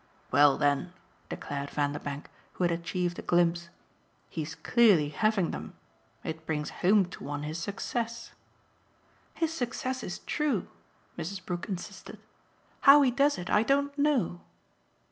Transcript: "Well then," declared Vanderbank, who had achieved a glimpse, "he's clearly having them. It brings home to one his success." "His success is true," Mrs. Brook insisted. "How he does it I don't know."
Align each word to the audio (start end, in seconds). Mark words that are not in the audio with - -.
"Well 0.31 0.57
then," 0.57 0.93
declared 1.29 1.69
Vanderbank, 1.69 2.25
who 2.53 2.63
had 2.63 2.71
achieved 2.71 3.19
a 3.19 3.21
glimpse, 3.21 3.69
"he's 4.29 4.55
clearly 4.55 5.09
having 5.09 5.51
them. 5.51 5.75
It 6.23 6.47
brings 6.47 6.71
home 6.81 7.05
to 7.11 7.23
one 7.23 7.43
his 7.43 7.59
success." 7.59 8.31
"His 9.35 9.53
success 9.53 10.01
is 10.03 10.17
true," 10.17 10.67
Mrs. 11.19 11.45
Brook 11.45 11.69
insisted. 11.69 12.17
"How 12.79 13.03
he 13.03 13.11
does 13.11 13.37
it 13.37 13.51
I 13.51 13.61
don't 13.61 13.95
know." 13.95 14.41